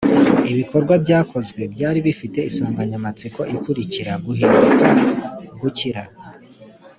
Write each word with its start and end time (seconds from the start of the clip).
Ibikorwa 0.51 0.93
byakozwe 1.03 1.61
byari 1.73 1.99
bifite 2.07 2.39
insanganyamatsiko 2.49 3.41
ikurikira 3.55 4.11
Guhinduka 4.25 4.85
gukira 5.61 6.03